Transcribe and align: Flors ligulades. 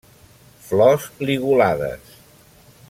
Flors 0.69 1.05
ligulades. 1.29 2.17